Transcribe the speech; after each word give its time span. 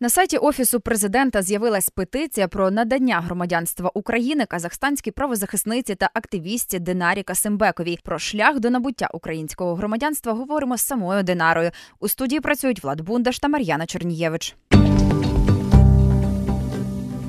На 0.00 0.08
сайті 0.08 0.36
офісу 0.36 0.80
президента 0.80 1.42
з'явилась 1.42 1.90
петиція 1.90 2.48
про 2.48 2.70
надання 2.70 3.20
громадянства 3.20 3.90
України 3.94 4.46
казахстанській 4.46 5.10
правозахисниці 5.10 5.94
та 5.94 6.10
активістці 6.14 6.78
Динарі 6.78 7.22
Касимбековій. 7.22 7.98
Про 8.04 8.18
шлях 8.18 8.60
до 8.60 8.70
набуття 8.70 9.08
українського 9.12 9.74
громадянства 9.74 10.32
говоримо 10.32 10.76
з 10.76 10.80
самою 10.80 11.22
Динарою. 11.22 11.70
У 12.00 12.08
студії 12.08 12.40
працюють 12.40 12.84
Влад 12.84 13.00
Бундаш 13.00 13.38
та 13.38 13.48
Мар'яна 13.48 13.86
Чернієвич. 13.86 14.56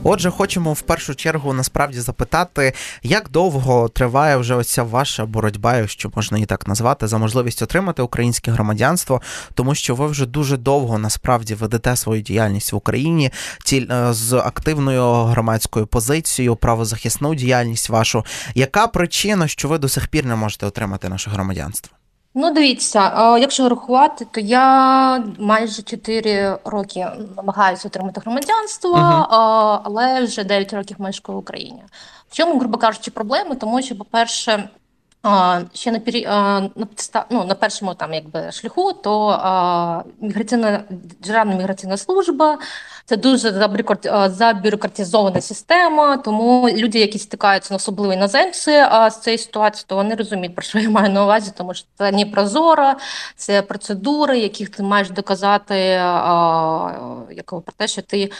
Отже, 0.04 0.30
хочемо 0.30 0.74
в 0.74 0.82
першу 0.82 1.16
чергу 1.16 1.54
насправді 1.54 2.00
запитати, 2.00 2.74
як 3.04 3.30
довго 3.30 3.90
триває 3.90 4.38
вже 4.38 4.56
оця 4.56 4.84
ваша 4.84 5.26
боротьба, 5.26 5.78
якщо 5.78 6.12
можна 6.16 6.38
її 6.38 6.46
так 6.46 6.68
назвати, 6.68 7.08
за 7.08 7.18
можливість 7.18 7.62
отримати 7.62 8.02
українське 8.02 8.52
громадянство, 8.52 9.22
тому 9.54 9.76
що 9.76 9.96
ви 9.96 10.08
вже 10.08 10.26
дуже 10.26 10.58
довго 10.58 10.98
насправді 10.98 11.56
ведете 11.56 11.96
свою 11.96 12.22
діяльність 12.22 12.74
в 12.74 12.76
Україні 12.76 13.32
е, 13.74 14.08
з 14.14 14.34
активною 14.34 15.24
громадською 15.24 15.88
позицією, 15.88 16.56
правозахисну 16.56 17.36
діяльність 17.36 17.90
вашу. 17.90 18.26
Яка 18.56 18.88
причина, 18.88 19.48
що 19.48 19.68
ви 19.68 19.78
до 19.78 19.90
сих 19.90 20.08
пір 20.08 20.26
не 20.26 20.36
можете 20.36 20.66
отримати 20.66 21.10
наше 21.10 21.30
громадянство? 21.30 21.98
Ну, 22.34 22.52
дивіться, 22.54 23.12
якщо 23.40 23.70
рахувати, 23.70 24.28
то 24.32 24.40
я 24.40 25.24
майже 25.40 25.82
4 25.82 26.58
роки 26.66 27.08
намагаюся 27.36 27.88
отримати 27.88 28.22
громадянство, 28.22 28.92
uh 28.96 29.80
але 29.84 30.24
вже 30.24 30.44
9 30.44 30.74
років 30.74 31.02
мешкаю 31.02 31.38
в 31.38 31.40
Україні. 31.40 31.84
В 32.30 32.36
чому, 32.36 32.60
грубо 32.60 32.78
кажучи, 32.78 33.12
проблеми? 33.12 33.56
Тому 33.56 33.82
що, 33.82 33.96
по-перше, 33.98 34.70
ще 35.74 35.92
на 35.92 36.00
пері... 36.00 36.26
на 36.26 36.70
ну, 37.30 37.44
на 37.44 37.56
першому 37.56 37.94
там 37.94 38.14
якби 38.14 38.52
шляху, 38.52 38.94
то 38.94 40.04
міграційна 40.22 40.84
державна 40.90 41.56
міграційна 41.56 41.98
служба 41.98 42.58
це 43.06 43.18
дуже 43.18 43.70
забюрократизована 44.30 45.42
система. 45.42 46.18
Тому 46.18 46.70
люди, 46.70 47.00
які 47.00 47.20
стикаються 47.20 47.74
на 47.74 47.76
особливо 47.76 48.14
іноземці 48.14 48.72
з 49.10 49.20
цією 49.22 49.38
ситуацією, 49.38 49.86
то 49.88 49.96
вони 49.96 50.16
розуміють, 50.16 50.56
про 50.56 50.64
що 50.64 50.80
я 50.80 50.90
маю 50.90 51.10
на 51.10 51.24
увазі, 51.24 51.52
тому 51.58 51.74
що 51.74 51.88
це 51.98 52.12
не 52.12 52.26
прозоро, 52.26 52.94
це 53.36 53.62
процедури, 53.62 54.40
яких 54.40 54.70
ти 54.70 54.84
маєш 54.84 55.10
доказати, 55.10 55.80
як 57.32 57.46
про 57.46 57.74
те, 57.78 57.88
що 57.88 58.02
ти 58.02 58.32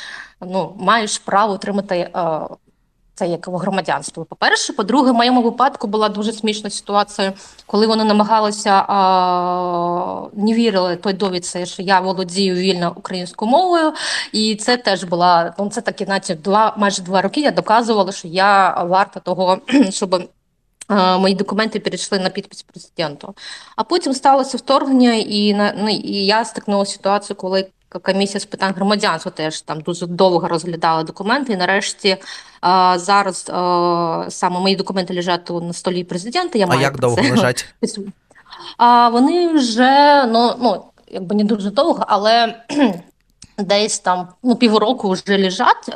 ну 0.42 0.76
маєш 0.80 1.18
право 1.18 1.54
отримати 1.54 2.10
це 3.18 3.28
як 3.28 3.48
громадянство. 3.48 4.26
По 4.26 4.36
перше, 4.36 4.74
по-друге, 4.74 5.12
в 5.12 5.16
моєму 5.16 5.42
випадку 5.42 5.88
була 5.88 6.10
дуже 6.10 6.34
смішна 6.34 6.70
ситуація, 6.70 7.34
коли 7.66 7.88
вони 7.88 8.04
намагалися 8.04 8.86
а, 8.88 10.28
не 10.34 10.54
вірили 10.54 10.96
той 10.96 11.14
довідці, 11.14 11.66
що 11.66 11.82
я 11.82 12.00
володію 12.00 12.56
вільно 12.56 12.94
українською 12.96 13.52
мовою, 13.52 13.94
і 14.34 14.56
це 14.56 14.78
теж 14.78 15.04
була 15.04 15.54
ну 15.60 15.70
це 15.70 15.82
такі, 15.82 16.06
наче 16.06 16.36
два 16.36 16.74
майже 16.78 17.02
два 17.02 17.22
роки. 17.22 17.42
Я 17.42 17.52
доказувала, 17.52 18.12
що 18.12 18.28
я 18.28 18.84
варта 18.84 19.20
того, 19.20 19.58
щоб. 19.90 20.30
Мої 21.20 21.36
документи 21.36 21.80
перейшли 21.80 22.20
на 22.20 22.30
підпис 22.30 22.64
президенту. 22.64 23.36
А 23.76 23.84
потім 23.84 24.14
сталося 24.14 24.58
вторгнення, 24.58 25.14
і 25.14 25.54
на 25.54 25.74
ну, 25.78 25.90
і 25.90 26.26
я 26.26 26.46
стикнулася 26.46 26.94
ситуацію, 26.94 27.38
коли 27.38 27.68
комісія 27.90 28.40
з 28.40 28.46
питань 28.46 28.74
громадянства 28.74 29.32
теж 29.32 29.62
там 29.62 29.82
дуже 29.82 30.08
довго 30.08 30.48
розглядала 30.48 31.04
документи. 31.04 31.54
І 31.54 31.58
нарешті 31.58 32.18
а, 32.62 33.00
зараз 33.00 33.50
а, 33.54 34.26
саме 34.30 34.60
мої 34.60 34.76
документи 34.76 35.14
лежать 35.14 35.50
на 35.50 35.74
столі 35.74 36.04
президента. 36.04 36.60
Я 36.60 36.66
а 36.66 36.68
маю 36.68 36.82
як 36.82 37.00
довго 37.00 37.22
це. 37.22 37.32
лежать? 37.32 37.66
А 38.78 39.10
вони 39.10 39.48
вже 39.48 40.26
ну 40.26 40.56
ну 40.62 40.84
якби 41.12 41.36
не 41.36 41.44
дуже 41.44 41.72
довго, 41.72 42.06
але 42.08 42.64
Десь 43.60 44.00
там 44.00 44.28
ну 44.44 44.56
півроку 44.56 45.10
вже 45.10 45.38
лежать. 45.38 45.90
Е, 45.90 45.94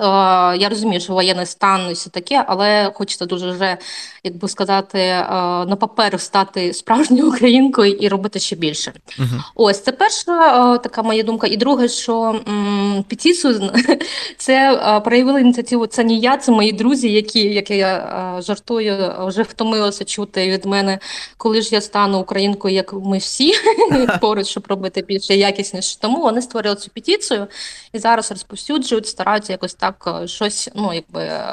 я 0.58 0.70
розумію, 0.70 1.02
що 1.02 1.14
воєнний 1.14 1.46
стан 1.46 1.88
і 1.90 1.94
все 1.94 2.10
таке, 2.10 2.46
але 2.48 2.92
хочеться 2.94 3.26
дуже 3.26 3.52
вже, 3.52 3.78
як 4.24 4.38
би 4.38 4.48
сказати, 4.48 5.00
е, 5.00 5.24
на 5.66 5.76
папер 5.76 6.22
стати 6.22 6.74
справжньою 6.74 7.28
українкою 7.28 7.92
і 7.92 8.08
робити 8.08 8.40
ще 8.40 8.56
більше. 8.56 8.94
-huh. 9.20 9.42
Ось 9.56 9.84
це 9.84 9.92
перша 9.92 10.76
е, 10.76 10.78
така 10.78 11.04
моя 11.04 11.24
думка. 11.24 11.48
І 11.48 11.58
друге, 11.58 11.88
що 11.88 12.42
м, 12.48 13.06
петицію 13.10 13.72
це 14.38 14.82
проявили 15.06 15.42
ініціативу. 15.42 15.88
Це 15.88 16.04
не 16.04 16.14
я, 16.14 16.38
це 16.38 16.52
мої 16.52 16.72
друзі, 16.72 17.12
які 17.12 17.40
які 17.40 17.76
я 17.78 18.38
жартую, 18.42 19.14
вже 19.20 19.44
втомилися 19.44 20.06
чути 20.06 20.50
від 20.50 20.66
мене, 20.66 21.00
коли 21.38 21.62
ж 21.62 21.70
я 21.76 21.82
стану 21.82 22.20
українкою, 22.20 22.76
як 22.76 22.94
ми 22.94 23.18
всі 23.18 23.54
поруч, 24.22 24.48
щоб 24.48 24.64
робити 24.68 25.02
більше 25.08 25.36
якісніше. 25.36 26.00
Тому 26.00 26.22
вони 26.22 26.42
створили 26.42 26.76
цю 26.76 26.90
петицію 26.90 27.48
і 27.94 28.00
зараз 28.00 28.32
розповсюджують, 28.32 29.08
стараються 29.08 29.54
якось 29.54 29.74
так 29.74 30.20
е, 30.24 30.28
щось. 30.28 30.70
Ну 30.76 30.94
якби 30.94 31.22
е, 31.22 31.44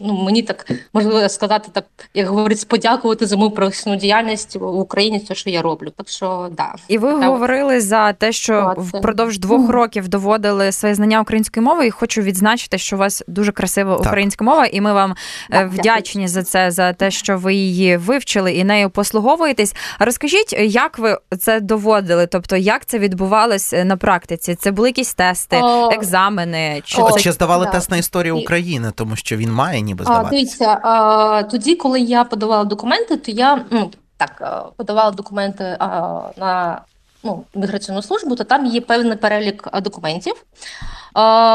ну 0.00 0.22
мені 0.22 0.42
так 0.42 0.70
можливо 0.92 1.28
сказати, 1.28 1.68
так 1.72 1.84
як 2.14 2.28
говорить, 2.28 2.68
подякувати 2.68 3.26
за 3.26 3.36
мою 3.36 3.50
професійну 3.50 3.96
діяльність 3.96 4.56
в 4.56 4.64
Україні, 4.64 5.20
те, 5.20 5.34
що 5.34 5.50
я 5.50 5.62
роблю. 5.62 5.90
Так 5.96 6.08
що 6.08 6.48
да, 6.56 6.74
і 6.88 6.98
ви 6.98 7.12
так. 7.12 7.24
говорили 7.24 7.80
за 7.80 8.12
те, 8.12 8.32
що 8.32 8.74
впродовж 8.78 9.38
двох 9.38 9.70
років 9.70 10.08
доводили 10.08 10.72
своє 10.72 10.94
знання 10.94 11.20
української 11.20 11.66
мови, 11.66 11.86
і 11.86 11.90
хочу 11.90 12.22
відзначити, 12.22 12.78
що 12.78 12.96
у 12.96 12.98
вас 12.98 13.22
дуже 13.26 13.52
красива 13.52 13.96
так. 13.96 14.06
українська 14.06 14.44
мова, 14.44 14.66
і 14.66 14.80
ми 14.80 14.92
вам 14.92 15.10
е, 15.10 15.14
так, 15.50 15.72
вдячні 15.72 16.22
дякую. 16.22 16.28
за 16.28 16.42
це, 16.42 16.70
за 16.70 16.92
те, 16.92 17.10
що 17.10 17.38
ви 17.38 17.54
її 17.54 17.96
вивчили 17.96 18.52
і 18.52 18.64
нею 18.64 18.90
послуговуєтесь. 18.90 19.74
Розкажіть, 19.98 20.52
як 20.58 20.98
ви 20.98 21.18
це 21.38 21.60
доводили? 21.60 22.26
Тобто, 22.26 22.56
як 22.56 22.86
це 22.86 22.98
відбувалось 22.98 23.74
на 23.84 23.96
практиці? 23.96 24.54
Це 24.54 24.70
були 24.70 24.88
якісь 24.88 25.14
тести? 25.14 25.37
Тести, 25.46 25.66
О, 25.66 25.90
екзамени? 25.92 26.82
Чи 26.84 27.02
О, 27.02 27.18
чи 27.18 27.32
здавали 27.32 27.64
да. 27.64 27.70
тест 27.70 27.90
на 27.90 27.96
історію 27.96 28.38
України, 28.38 28.92
тому 28.94 29.16
що 29.16 29.36
він 29.36 29.52
має 29.52 29.80
ніби 29.80 30.04
здавати? 30.04 30.30
Дивіться, 30.30 30.78
а, 30.82 31.42
тоді, 31.42 31.74
коли 31.74 32.00
я 32.00 32.24
подавала 32.24 32.64
документи, 32.64 33.16
то 33.16 33.30
я 33.30 33.64
ну 33.70 33.90
так 34.16 34.72
подавала 34.76 35.10
документи 35.10 35.76
а, 35.78 36.20
на 36.36 36.80
ну, 37.22 37.44
міграційну 37.54 38.02
службу, 38.02 38.36
то 38.36 38.44
там 38.44 38.66
є 38.66 38.80
певний 38.80 39.16
перелік 39.16 39.80
документів. 39.82 40.34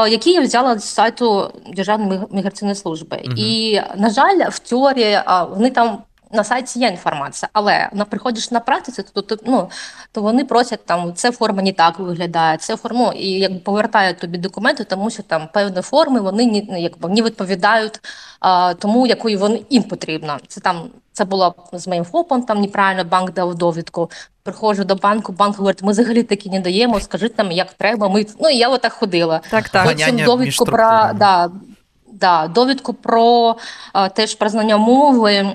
Які 0.08 0.32
я 0.32 0.40
взяла 0.40 0.78
з 0.78 0.84
сайту 0.84 1.52
Державної 1.72 2.20
міграційної 2.30 2.76
служби, 2.76 3.22
угу. 3.24 3.34
і 3.36 3.80
на 3.96 4.10
жаль, 4.10 4.48
в 4.50 4.58
теорії 4.58 5.20
вони 5.50 5.70
там 5.70 5.98
на 6.34 6.44
сайті 6.44 6.78
є 6.78 6.88
інформація, 6.88 7.48
але 7.52 7.88
на 7.92 8.04
приходиш 8.04 8.50
на 8.50 8.60
практиці, 8.60 9.04
то 9.12 9.22
то, 9.22 9.36
ну, 9.46 9.70
то 10.12 10.22
вони 10.22 10.44
просять 10.44 10.86
там 10.86 11.14
це 11.14 11.32
форма 11.32 11.62
не 11.62 11.72
так 11.72 11.98
виглядає, 11.98 12.56
це 12.56 12.76
форму 12.76 13.12
і 13.12 13.30
якби 13.30 13.58
повертають 13.58 14.18
тобі 14.18 14.38
документи, 14.38 14.84
тому 14.84 15.10
що 15.10 15.22
там 15.22 15.48
певні 15.52 15.82
форми 15.82 16.20
вони 16.20 16.46
не 16.46 16.62
ну, 16.68 16.82
якби 16.82 17.08
не 17.08 17.22
відповідають 17.22 18.00
а, 18.40 18.74
тому, 18.74 19.06
якою 19.06 19.38
вони 19.38 19.62
їм 19.70 19.82
потрібна. 19.82 20.38
Це 20.48 20.60
там 20.60 20.90
це 21.12 21.24
було 21.24 21.54
з 21.72 21.86
моїм 21.88 22.04
ФОПом, 22.04 22.42
там 22.42 22.60
неправильно 22.60 23.04
банк 23.04 23.32
дав 23.32 23.54
довідку. 23.54 24.10
Приходжу 24.42 24.82
до 24.82 24.94
банку, 24.94 25.32
банк 25.32 25.56
говорить, 25.56 25.82
ми 25.82 25.92
взагалі 25.92 26.22
таки 26.22 26.50
не 26.50 26.60
даємо, 26.60 27.00
скажіть 27.00 27.38
нам, 27.38 27.52
як 27.52 27.72
треба. 27.72 28.08
Ми 28.08 28.26
ну 28.40 28.48
і 28.48 28.56
я 28.56 28.68
отак 28.68 28.92
ходила. 28.92 29.40
Так, 29.50 29.68
так. 29.68 29.86
Потім 29.86 30.24
довідку 30.24 30.64
про 30.64 31.10
да, 31.14 31.50
Да, 32.24 32.48
довідку 32.48 32.94
про 32.94 33.56
а, 33.92 34.08
теж 34.08 34.34
про 34.34 34.48
знання 34.48 34.76
мови 34.76 35.34
м, 35.34 35.52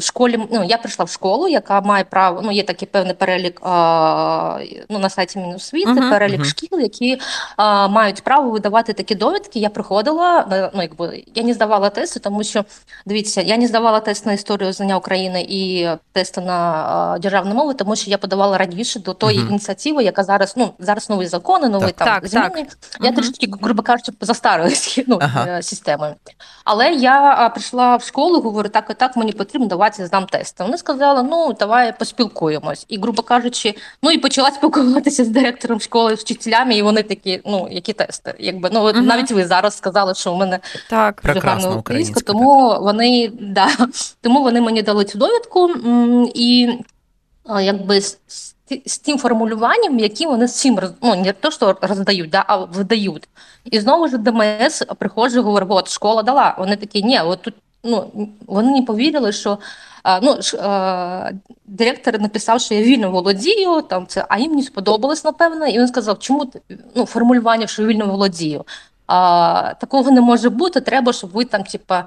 школі. 0.00 0.40
Ну 0.52 0.64
я 0.64 0.76
прийшла 0.76 1.04
в 1.04 1.10
школу, 1.10 1.48
яка 1.48 1.80
має 1.80 2.04
право. 2.04 2.40
Ну 2.44 2.52
є 2.52 2.62
такий 2.62 2.88
певний 2.92 3.14
перелік 3.14 3.60
а, 3.62 4.58
ну 4.88 4.98
на 4.98 5.10
сайті 5.10 5.38
Міносвіти, 5.38 5.90
uh 5.90 5.98
-huh, 5.98 6.10
перелік 6.10 6.40
uh 6.40 6.44
-huh. 6.44 6.48
шкіл, 6.48 6.80
які 6.80 7.20
а, 7.56 7.88
мають 7.88 8.22
право 8.22 8.50
видавати 8.50 8.92
такі 8.92 9.14
довідки. 9.14 9.58
Я 9.58 9.68
приходила 9.68 10.70
ну 10.74 10.82
якби 10.82 11.24
я 11.34 11.42
не 11.42 11.54
здавала 11.54 11.90
тести, 11.90 12.20
тому 12.20 12.44
що 12.44 12.64
дивіться, 13.06 13.40
я 13.40 13.56
не 13.56 13.66
здавала 13.66 14.00
тест 14.00 14.26
на 14.26 14.32
історію 14.32 14.72
знання 14.72 14.96
України 14.96 15.46
і 15.48 15.88
тести 16.12 16.40
на 16.40 16.52
а, 16.52 17.18
державну 17.18 17.54
мову, 17.54 17.74
тому 17.74 17.96
що 17.96 18.10
я 18.10 18.18
подавала 18.18 18.58
раніше 18.58 19.00
до 19.00 19.14
тої 19.14 19.38
uh 19.38 19.44
-huh. 19.44 19.48
ініціативи, 19.48 20.04
яка 20.04 20.24
зараз 20.24 20.54
ну 20.56 20.70
зараз 20.78 21.10
нові 21.10 21.26
закони, 21.26 21.68
нові 21.68 21.92
там 21.92 22.08
так, 22.08 22.28
зміни. 22.28 22.48
Так. 22.48 22.66
Я 23.00 23.10
uh 23.10 23.12
-huh. 23.12 23.16
трішки 23.16 23.48
грубо 23.62 23.82
кажучи, 23.82 24.12
застарилась 24.20 24.98
ну, 25.06 25.18
ага 25.20 25.62
системи. 25.90 26.14
Але 26.64 26.92
я 26.92 27.48
прийшла 27.54 27.96
в 27.96 28.02
школу, 28.02 28.40
говорю, 28.40 28.68
так 28.68 28.86
і 28.90 28.94
так 28.94 29.16
мені 29.16 29.32
потрібно, 29.32 29.68
давайте 29.68 30.06
здам 30.06 30.26
тести. 30.26 30.64
Вони 30.64 30.78
сказали, 30.78 31.22
ну 31.22 31.52
давай 31.52 31.98
поспілкуємось. 31.98 32.86
І, 32.88 32.98
грубо 32.98 33.22
кажучи, 33.22 33.74
ну 34.02 34.10
і 34.10 34.18
почала 34.18 34.50
спілкуватися 34.50 35.24
з 35.24 35.28
директором 35.28 35.80
школи, 35.80 36.16
з 36.16 36.20
вчителями, 36.20 36.74
і 36.74 36.82
вони 36.82 37.02
такі, 37.02 37.40
ну 37.46 37.68
які 37.70 37.92
тести? 37.92 38.34
Якби 38.38 38.70
ну 38.72 38.80
угу. 38.80 39.00
навіть 39.00 39.30
ви 39.30 39.46
зараз 39.46 39.76
сказали, 39.76 40.14
що 40.14 40.32
у 40.32 40.36
мене 40.36 40.58
так 40.90 41.20
гарна 41.24 41.70
українська, 41.70 42.20
тому 42.20 42.70
так. 42.70 42.82
вони 42.82 43.32
да, 43.40 43.68
тому 44.20 44.42
вони 44.42 44.60
мені 44.60 44.82
дали 44.82 45.04
цю 45.04 45.18
довідку 45.18 45.70
і 46.34 46.78
якби 47.60 48.00
з 48.86 48.98
тим 48.98 49.18
формулюванням, 49.18 49.98
які 49.98 50.26
вони 50.26 50.44
всім 50.44 50.80
ну, 51.02 51.14
не 51.14 51.32
то, 51.32 51.50
що 51.50 51.76
роздають, 51.80 52.30
да, 52.30 52.44
а 52.46 52.56
видають. 52.56 53.28
І 53.64 53.80
знову 53.80 54.08
ж 54.08 54.18
ДМС 54.18 54.82
приходжу, 54.98 55.42
говорю, 55.42 55.66
от 55.70 55.88
школа 55.88 56.22
дала. 56.22 56.54
Вони 56.58 56.76
такі, 56.76 57.02
ні, 57.02 57.20
от 57.20 57.42
тут 57.42 57.54
ну, 57.84 58.28
вони 58.46 58.70
не 58.70 58.82
повірили, 58.82 59.32
що 59.32 59.58
ну, 60.22 60.38
директор 61.66 62.20
написав, 62.20 62.60
що 62.60 62.74
я 62.74 62.82
вільно 62.82 63.10
володію, 63.10 63.82
там 63.82 64.06
це, 64.06 64.26
а 64.28 64.38
їм 64.38 64.52
не 64.52 64.62
сподобалось, 64.62 65.24
напевно, 65.24 65.66
і 65.66 65.78
він 65.78 65.88
сказав, 65.88 66.18
чому 66.18 66.52
ну, 66.94 67.06
формулювання, 67.06 67.66
що 67.66 67.86
вільно 67.86 68.06
володію. 68.06 68.64
А, 69.06 69.74
Такого 69.80 70.10
не 70.10 70.20
може 70.20 70.50
бути, 70.50 70.80
треба, 70.80 71.12
щоб 71.12 71.30
ви 71.30 71.44
там, 71.44 71.62
типа. 71.62 72.04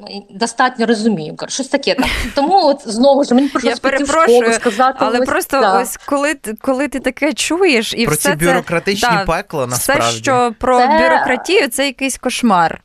Ну, 0.00 0.26
достатньо 0.30 0.86
розумію, 0.86 1.36
щось 1.48 1.68
таке 1.68 1.94
там. 1.94 2.08
Тому 2.34 2.66
от 2.66 2.82
знову 2.84 3.24
ж 3.24 3.34
мені 3.34 3.50
Я 3.62 3.76
перепрошую, 3.76 4.52
сказати, 4.52 4.98
але 5.00 5.18
ось, 5.18 5.26
просто 5.26 5.60
да. 5.60 5.80
ось 5.80 5.96
коли 5.96 6.34
коли 6.60 6.88
ти 6.88 7.00
таке 7.00 7.32
чуєш 7.32 7.94
і 7.94 8.06
про 8.06 8.14
все 8.14 8.30
ці 8.30 8.36
бюрократичні 8.44 9.08
це, 9.08 9.24
пекла 9.26 9.66
насправді. 9.66 10.04
все, 10.06 10.16
що 10.18 10.54
про 10.58 10.78
це... 10.78 10.86
бюрократію, 10.86 11.68
це 11.68 11.86
якийсь 11.86 12.18
кошмар. 12.18 12.82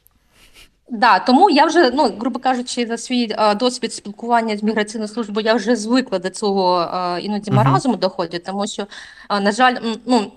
Да, 0.91 1.19
тому 1.19 1.49
я 1.49 1.65
вже, 1.65 1.91
ну 1.91 2.11
грубо 2.19 2.39
кажучи, 2.39 2.85
за 2.85 2.97
свій 2.97 3.33
а, 3.37 3.55
досвід 3.55 3.93
спілкування 3.93 4.57
з 4.57 4.63
міграційною 4.63 5.07
службою 5.07 5.45
я 5.45 5.53
вже 5.53 5.75
звикла 5.75 6.19
до 6.19 6.29
цього 6.29 6.75
а, 6.91 7.19
іноді 7.21 7.51
маразму 7.51 7.95
доходить, 7.95 8.43
тому 8.43 8.67
що, 8.67 8.87
а, 9.27 9.39
на 9.39 9.51
жаль, 9.51 9.75
ну 10.05 10.31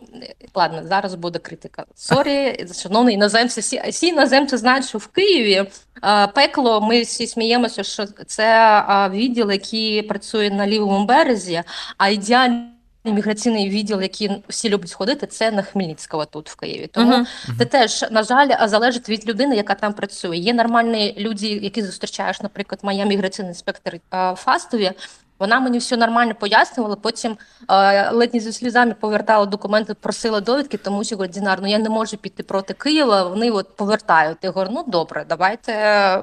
ладно, 0.55 0.83
зараз 0.85 1.15
буде 1.15 1.39
критика. 1.39 1.85
Sorry, 1.95 2.67
шановні 2.83 3.13
іноземці, 3.13 3.61
всі, 3.61 3.83
всі 3.89 4.07
іноземці 4.07 4.57
знають, 4.57 4.87
що 4.89 4.99
в 4.99 5.07
Києві 5.07 5.71
а, 6.01 6.27
пекло. 6.27 6.81
Ми 6.81 7.03
всі 7.03 7.27
сміємося, 7.27 7.83
що 7.83 8.07
це 8.07 8.59
а, 8.87 9.09
відділ, 9.09 9.51
який 9.51 10.03
працює 10.03 10.51
на 10.51 10.67
лівому 10.67 11.05
березі, 11.05 11.63
а 11.99 12.09
ідеально 12.09 12.74
Міграційний 13.05 13.71
відділ, 13.71 14.03
який 14.03 14.43
всі 14.49 14.69
люблять 14.69 14.93
ходити, 14.93 15.27
це 15.27 15.51
на 15.51 15.63
Хмельницького 15.63 16.25
тут 16.25 16.51
в 16.51 16.57
Києві. 16.57 16.87
Тому 16.87 17.13
uh-huh. 17.13 17.59
це 17.59 17.65
теж 17.65 18.05
на 18.11 18.23
жаль 18.23 18.67
залежить 18.67 19.09
від 19.09 19.29
людини, 19.29 19.57
яка 19.57 19.75
там 19.75 19.93
працює. 19.93 20.37
Є 20.37 20.55
нормальні 20.55 21.15
люди, 21.19 21.47
які 21.47 21.83
зустрічаєш, 21.83 22.41
наприклад, 22.41 22.81
моя 22.83 23.05
міграційний 23.05 23.51
інспектор 23.51 23.95
Фастові. 24.37 24.93
Вона 25.39 25.61
мені 25.61 25.79
все 25.79 25.97
нормально 25.97 26.35
пояснювала. 26.41 26.97
Потім 26.97 27.37
е, 27.71 28.11
ледь 28.11 28.31
зі 28.35 28.53
слізами 28.53 28.95
повертала 29.01 29.47
документи, 29.47 29.95
просила 29.95 30.41
довідки, 30.41 30.77
тому 30.77 31.05
що 31.05 31.15
говорить, 31.15 31.33
Дінар, 31.33 31.59
ну 31.63 31.69
я 31.69 31.79
не 31.79 31.89
можу 31.89 32.17
піти 32.17 32.43
проти 32.43 32.75
Києва. 32.75 33.29
Вони 33.29 33.51
от 33.51 33.77
повертають. 33.77 34.39
Я 34.43 34.51
говорю, 34.51 34.71
ну 34.73 34.85
добре, 34.87 35.25
давайте 35.29 35.73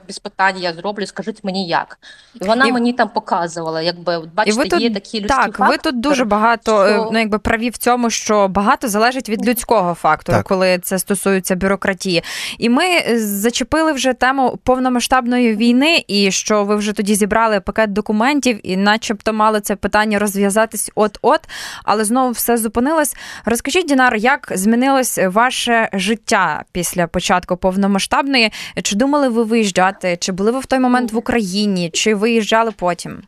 без 0.08 0.20
питань 0.20 0.58
я 0.58 0.74
зроблю. 0.74 1.06
Скажіть 1.06 1.44
мені 1.44 1.68
як. 1.68 2.00
І 2.42 2.46
вона 2.46 2.66
і... 2.66 2.72
мені 2.72 2.94
там 2.94 3.10
показувала, 3.10 3.82
якби 3.82 4.22
бачите, 4.34 4.56
і 4.56 4.60
ви 4.64 4.70
тут, 4.70 4.82
є 4.82 4.94
такі 4.94 5.18
людські 5.18 5.36
так. 5.38 5.46
фактори, 5.46 5.70
ви 5.70 5.78
тут 5.78 6.00
дуже 6.00 6.26
багато 6.26 6.88
що... 6.88 7.10
ну 7.14 7.20
якби 7.20 7.40
праві 7.40 7.70
в 7.70 7.78
цьому, 7.78 8.10
що 8.10 8.48
багато 8.48 8.88
залежить 8.88 9.30
від 9.30 9.48
людського 9.48 9.94
фактору, 9.94 10.38
так. 10.38 10.48
коли 10.48 10.80
це 10.80 11.00
стосується 11.00 11.56
бюрократії. 11.56 12.24
І 12.58 12.70
ми 12.70 13.18
зачепили 13.18 13.92
вже 13.92 14.14
тему 14.14 14.60
повномасштабної 14.64 15.56
війни, 15.56 16.04
і 16.08 16.32
що 16.32 16.64
ви 16.64 16.76
вже 16.76 16.94
тоді 16.94 17.16
зібрали 17.16 17.60
пакет 17.60 17.94
документів 17.94 18.60
і 18.64 18.78
на 18.78 18.98
начебто 19.02 19.34
мали 19.34 19.62
це 19.62 19.76
питання 19.76 20.20
розв'язатись 20.20 20.92
от-от, 20.96 21.40
але 21.84 22.04
знову 22.04 22.32
все 22.32 22.58
зупинилось. 22.58 23.16
Розкажіть, 23.46 23.88
Дінар, 23.88 24.16
як 24.16 24.52
змінилось 24.56 25.20
ваше 25.28 25.90
життя 25.94 26.64
після 26.72 27.08
початку 27.08 27.58
повномасштабної? 27.58 28.52
Чи 28.84 28.96
думали 28.96 29.30
ви 29.30 29.44
виїжджати? 29.44 30.18
Чи 30.20 30.32
були 30.32 30.52
ви 30.52 30.60
в 30.60 30.66
той 30.66 30.80
момент 30.80 31.12
в 31.12 31.18
Україні? 31.18 31.90
Чи 31.94 32.16
виїжджали 32.16 32.72
потім? 32.72 33.22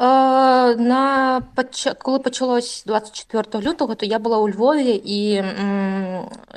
Е, 0.00 0.04
на 0.76 1.42
коли 1.98 2.18
почалось 2.18 2.84
24 2.86 3.64
лютого, 3.66 3.94
то 3.94 4.06
я 4.06 4.18
була 4.18 4.38
у 4.38 4.48
Львові, 4.48 5.02
і 5.04 5.30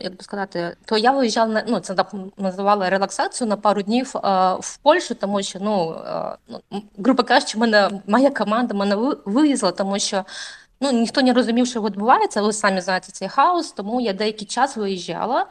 як 0.02 0.18
би 0.18 0.24
сказати, 0.24 0.78
то 0.86 0.98
я 0.98 1.12
виїжджала 1.12 1.54
на 1.54 1.64
ну 1.68 1.80
це 1.80 1.96
називали 2.38 2.90
релаксацію 2.90 3.48
на 3.48 3.58
пару 3.58 3.82
днів 3.82 4.14
е, 4.16 4.20
в 4.60 4.78
Польщу, 4.78 5.16
тому 5.16 5.44
що 5.44 5.60
ну, 5.62 5.96
е, 6.08 6.38
ну 6.50 6.84
грубо 6.98 7.24
кажучи, 7.24 7.58
мене 7.58 7.90
моя 8.08 8.30
команда 8.30 8.74
мене 8.74 8.96
вивезла, 9.26 9.72
тому 9.72 10.00
що. 10.00 10.26
Ну, 10.84 10.92
ніхто 10.92 11.22
не 11.22 11.34
розумів, 11.34 11.68
що 11.68 11.82
відбувається, 11.82 12.42
ви 12.42 12.54
самі 12.54 12.82
знаєте 12.82 13.12
цей 13.12 13.30
хаос, 13.30 13.72
тому 13.72 14.02
я 14.02 14.14
деякий 14.14 14.48
час 14.48 14.78
виїжджала. 14.78 15.46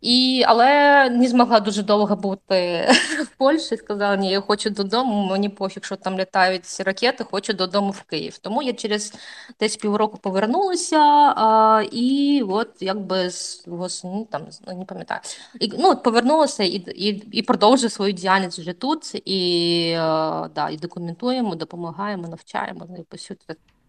І, 0.00 0.44
Але 0.46 1.10
не 1.10 1.28
змогла 1.28 1.60
дуже 1.60 1.82
довго 1.82 2.16
бути 2.16 2.88
в 3.22 3.36
Польщі. 3.38 3.76
Сказала, 3.76 4.16
ні, 4.16 4.30
я 4.30 4.40
хочу 4.40 4.70
додому, 4.70 5.26
мені 5.30 5.48
пофіг, 5.48 5.84
що 5.84 5.96
там 5.96 6.18
літають 6.18 6.80
ракети, 6.80 7.24
хочу 7.24 7.52
додому 7.52 7.90
в 7.90 8.02
Київ. 8.02 8.38
Тому 8.38 8.62
я 8.62 8.72
через 8.72 9.14
десь 9.60 9.76
півроку 9.76 10.18
повернулася 10.18 10.98
а, 11.36 11.84
і 11.92 12.42
от 12.48 12.70
якби 12.80 13.30
з 13.30 13.66
восени, 13.66 14.26
там 14.30 14.46
ну, 14.66 14.78
не 14.78 14.84
пам'ятаю. 14.84 15.20
І, 15.60 15.72
ну, 15.78 15.96
Повернулася 15.96 16.64
і 16.64 16.74
і, 16.76 17.08
і 17.32 17.42
продовжую 17.42 17.90
свою 17.90 18.12
діяльність 18.12 18.58
вже 18.58 18.72
тут. 18.72 19.28
І, 19.28 19.94
а, 19.98 20.48
да, 20.54 20.70
і 20.70 20.76
документуємо, 20.76 21.54
допомагаємо, 21.54 22.28
навчаємо. 22.28 22.86
Ну, 22.88 22.96
і 22.98 23.02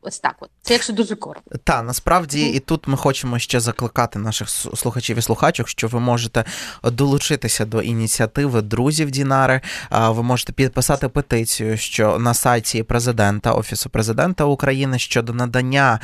Ось 0.01 0.19
так, 0.19 0.35
от 0.39 0.49
це 0.61 0.73
якщо 0.73 0.93
дуже 0.93 1.15
коротко. 1.15 1.57
Та 1.63 1.81
насправді 1.81 2.49
і 2.49 2.59
тут 2.59 2.87
ми 2.87 2.97
хочемо 2.97 3.39
ще 3.39 3.59
закликати 3.59 4.19
наших 4.19 4.49
слухачів 4.49 5.17
і 5.17 5.21
слухачок, 5.21 5.67
що 5.67 5.87
ви 5.87 5.99
можете 5.99 6.43
долучитися 6.83 7.65
до 7.65 7.81
ініціативи 7.81 8.61
друзів 8.61 9.11
Дінари. 9.11 9.61
Ви 9.91 10.23
можете 10.23 10.53
підписати 10.53 11.07
петицію, 11.07 11.77
що 11.77 12.19
на 12.19 12.33
сайті 12.33 12.83
президента 12.83 13.51
Офісу 13.51 13.89
президента 13.89 14.43
України 14.43 14.99
щодо 14.99 15.33
надання 15.33 15.99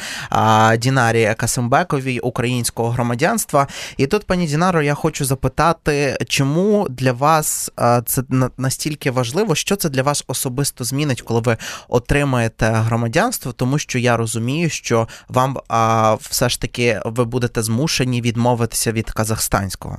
Дінарі 0.78 1.36
Касимбековій 1.38 2.20
українського 2.20 2.90
громадянства. 2.90 3.68
І 3.98 4.08
тут, 4.08 4.26
пані 4.26 4.48
Дінаро, 4.48 4.82
я 4.82 4.94
хочу 4.94 5.26
запитати, 5.26 6.18
чому 6.28 6.88
для 6.90 7.12
вас 7.12 7.72
це 8.06 8.24
настільки 8.58 9.12
важливо, 9.12 9.56
що 9.56 9.76
це 9.76 9.90
для 9.90 10.04
вас 10.04 10.24
особисто 10.28 10.84
змінить, 10.84 11.22
коли 11.22 11.42
ви 11.42 11.58
отримаєте 11.88 12.66
громадянство, 12.72 13.52
тому 13.52 13.78
що 13.78 13.85
я 13.94 14.18
розумію, 14.18 14.70
що 14.70 15.08
вам 15.28 15.58
а, 15.68 16.14
все 16.14 16.50
ж 16.50 16.62
таки 16.62 17.02
ви 17.06 17.26
будете 17.26 17.64
змушені 17.64 18.22
відмовитися 18.22 18.92
від 18.92 19.12
казахстанського. 19.12 19.98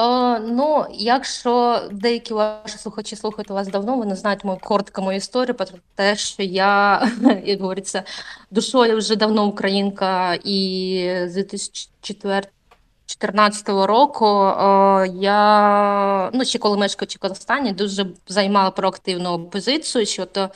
О, 0.00 0.38
ну, 0.38 0.86
якщо 0.92 1.82
деякі 1.92 2.34
ваші 2.34 2.78
слухачі 2.78 3.16
слухають 3.16 3.50
вас 3.50 3.68
давно, 3.68 3.96
вони 3.96 4.16
знають 4.16 4.44
мою 4.44 4.58
коротку 4.58 5.02
мою 5.02 5.16
історію 5.16 5.54
про 5.54 5.66
те, 5.94 6.16
що 6.16 6.42
я, 6.42 7.02
як 7.44 7.60
говориться, 7.60 8.02
душою 8.50 8.98
вже 8.98 9.16
давно 9.16 9.46
українка, 9.46 10.34
і 10.34 11.24
з 11.26 11.34
2014 11.34 13.68
року 13.68 14.26
о, 14.26 15.04
я, 15.14 16.30
ну, 16.34 16.44
ще 16.44 16.58
коли 16.58 16.76
мешкаючи 16.76 17.16
в 17.16 17.20
Казахстані, 17.20 17.72
дуже 17.72 18.06
займала 18.26 18.70
проактивну 18.70 19.44
позицію 19.44 20.06
щодо 20.06 20.48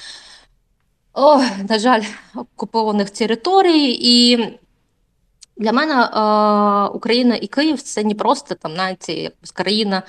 о, 1.14 1.43
на 1.69 1.79
жаль, 1.79 2.03
окупованих 2.35 3.11
територій. 3.11 3.99
І 4.00 4.37
для 5.56 5.73
мене 5.73 5.94
е, 5.94 6.97
Україна 6.97 7.37
і 7.37 7.47
Київ 7.47 7.82
це 7.82 8.05
не 8.05 8.14
просто 8.14 8.55
там, 8.55 8.75
знаєте, 8.75 9.13
якось 9.13 9.51
країна. 9.51 10.03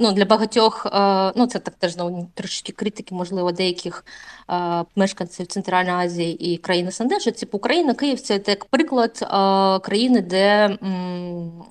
Ну, 0.00 0.12
Для 0.12 0.24
багатьох, 0.24 0.86
е, 0.86 1.32
ну 1.36 1.46
це 1.46 1.58
так 1.58 1.74
теж 1.74 1.92
знову 1.92 2.30
трошки 2.34 2.72
критики, 2.72 3.14
можливо, 3.14 3.52
деяких 3.52 4.04
е, 4.50 4.84
мешканців 4.96 5.46
Центральної 5.46 6.06
Азії 6.06 6.52
і 6.54 6.56
країни 6.58 6.90
СНД, 6.92 7.20
що 7.20 7.32
типу 7.32 7.56
Україна, 7.56 7.94
Київ 7.94 8.20
це 8.20 8.40
як 8.46 8.64
приклад 8.64 9.18
е, 9.22 9.26
країни, 9.78 10.22
де 10.22 10.64
м, 10.82 11.64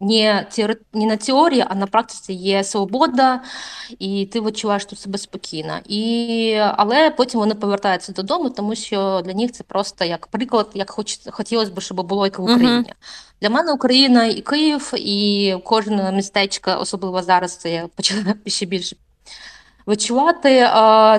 не 0.00 0.46
теори... 0.50 0.76
не 0.92 1.06
на 1.06 1.16
теорії, 1.16 1.64
а 1.68 1.74
на 1.74 1.86
практиці 1.86 2.32
є 2.32 2.64
свобода, 2.64 3.42
і 3.98 4.26
ти 4.32 4.40
відчуваєш 4.40 4.84
тут 4.84 4.98
себе 4.98 5.18
спокійно. 5.18 5.78
І... 5.86 6.58
Але 6.76 7.10
потім 7.10 7.40
вони 7.40 7.54
повертаються 7.54 8.12
додому, 8.12 8.50
тому 8.50 8.74
що 8.74 9.22
для 9.24 9.34
них 9.34 9.52
це 9.52 9.64
просто 9.64 10.04
як 10.04 10.26
приклад, 10.26 10.70
як 10.74 10.90
хоч... 10.90 11.18
хотілося 11.30 11.70
б, 11.70 11.80
щоб 11.80 12.06
було 12.06 12.26
як 12.26 12.38
в 12.38 12.42
Україні. 12.42 12.66
Uh-huh. 12.66 12.92
Для 13.40 13.50
мене 13.50 13.72
Україна 13.72 14.24
і 14.24 14.40
Київ, 14.40 14.92
і 14.96 15.54
кожне 15.64 16.12
містечко, 16.12 16.76
особливо 16.80 17.22
зараз, 17.22 17.56
це 17.56 17.70
я 17.70 17.88
почала 17.96 18.34
ще 18.46 18.66
більше 18.66 18.96
відчувати. 19.88 20.68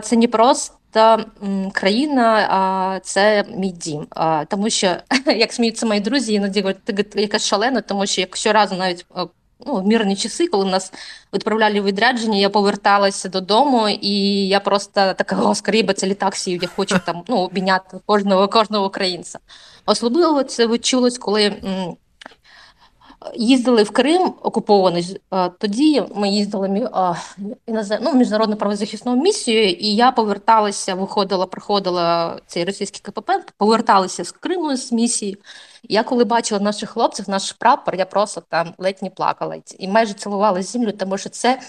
Це 0.03 0.15
не 0.15 0.27
просто 0.27 0.75
та 0.97 1.25
країна 1.71 2.99
це 3.03 3.43
мій 3.55 3.71
дім. 3.71 4.07
Тому 4.47 4.69
що, 4.69 4.95
як 5.25 5.53
сміються 5.53 5.85
мої 5.85 5.99
друзі, 5.99 6.33
іноді 6.33 6.61
говорять, 6.61 6.83
ти 6.83 7.21
якась 7.21 7.45
шалена, 7.45 7.81
тому 7.81 8.05
що 8.05 8.21
якщо 8.21 8.53
разу 8.53 8.75
навіть 8.75 9.05
ну, 9.65 9.75
в 9.75 9.87
мирні 9.87 10.15
часи, 10.15 10.47
коли 10.47 10.65
нас 10.65 10.93
відправляли 11.33 11.81
в 11.81 11.83
відрядження, 11.83 12.37
я 12.37 12.49
поверталася 12.49 13.29
додому, 13.29 13.89
і 13.89 14.47
я 14.47 14.59
просто 14.59 15.13
така, 15.13 15.35
о, 15.35 15.55
скоріше, 15.55 15.93
це 15.93 16.07
літак 16.07 16.35
сів, 16.35 16.61
я 16.61 16.69
хочу 16.75 16.99
там 17.05 17.23
ну, 17.27 17.37
обійняти 17.37 17.97
кожного 18.05 18.47
кожного 18.47 18.85
українця. 18.85 19.39
Особливо 19.85 20.43
це 20.43 20.67
відчулось, 20.67 21.17
коли. 21.17 21.53
Їздили 23.35 23.83
в 23.83 23.91
Крим 23.91 24.33
окупований. 24.43 25.21
Тоді 25.59 26.03
ми 26.15 26.29
їздили 26.29 26.89
ну, 28.01 28.13
міжнародну 28.13 28.55
правозахисну 28.55 29.15
місію, 29.15 29.69
і 29.69 29.95
я 29.95 30.11
поверталася, 30.11 30.95
виходила, 30.95 31.45
проходила 31.45 32.37
цей 32.47 32.63
російський 32.63 33.01
КПП, 33.01 33.31
поверталася 33.57 34.23
з 34.23 34.31
Криму 34.31 34.75
з 34.75 34.91
місії. 34.91 35.37
Я 35.83 36.03
коли 36.03 36.23
бачила 36.23 36.61
наших 36.61 36.89
хлопців, 36.89 37.29
наш 37.29 37.51
прапор, 37.51 37.95
я 37.95 38.05
просто 38.05 38.43
там 38.49 38.73
ледь 38.77 38.99
не 39.01 39.09
плакала 39.09 39.57
і 39.79 39.87
майже 39.87 40.13
цілувала 40.13 40.61
землю, 40.61 40.91
тому 40.91 41.17
що 41.17 41.29
це. 41.29 41.59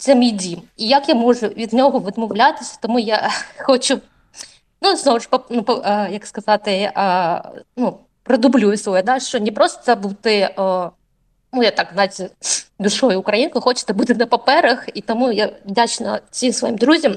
Це 0.00 0.14
мій 0.14 0.30
дім. 0.30 0.62
І 0.76 0.88
як 0.88 1.08
я 1.08 1.14
можу 1.14 1.46
від 1.46 1.72
нього 1.72 2.00
відмовлятися, 2.00 2.78
тому 2.82 2.98
я 2.98 3.30
хочу, 3.58 4.00
ну, 4.82 4.96
знову 4.96 5.20
ж, 5.20 5.28
ну, 5.50 5.64
як 6.10 6.26
сказати, 6.26 6.92
ну, 7.76 7.98
продублюю 8.28 8.76
своє, 8.76 9.02
да, 9.02 9.20
що 9.20 9.40
не 9.40 9.52
просто 9.52 9.96
бути, 9.96 10.50
о, 10.56 10.90
ну 11.52 11.62
я 11.62 11.70
так 11.70 11.88
знаєте, 11.92 12.30
душою 12.78 13.20
українкою, 13.20 13.62
хочете 13.62 13.92
бути 13.92 14.14
на 14.14 14.26
паперах, 14.26 14.88
і 14.94 15.00
тому 15.00 15.32
я 15.32 15.52
вдячна 15.66 16.20
всім 16.30 16.52
своїм 16.52 16.76
друзям, 16.76 17.16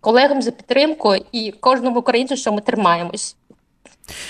колегам 0.00 0.42
за 0.42 0.50
підтримку 0.50 1.14
і 1.32 1.52
кожному 1.52 1.98
українцю, 1.98 2.36
що 2.36 2.52
ми 2.52 2.60
тримаємось. 2.60 3.36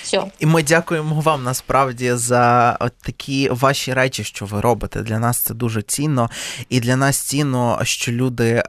Все. 0.03 0.25
І 0.39 0.47
ми 0.47 0.63
дякуємо 0.63 1.21
вам 1.21 1.45
насправді 1.45 2.13
за 2.13 2.77
от 2.81 2.93
такі 3.03 3.49
ваші 3.49 3.95
речі, 3.95 4.25
що 4.25 4.47
ви 4.47 4.61
робите. 4.61 5.01
Для 5.01 5.19
нас 5.19 5.39
це 5.39 5.55
дуже 5.55 5.83
цінно, 5.83 6.31
і 6.69 6.81
для 6.81 6.97
нас 6.97 7.17
цінно, 7.17 7.81
що 7.83 8.13
люди, 8.13 8.63